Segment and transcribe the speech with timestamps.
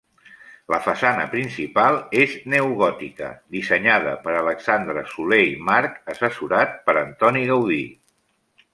[0.73, 7.83] La façana principal és neogòtica, dissenyada per Alexandre Soler i March assessorat per Antoni Gaudí.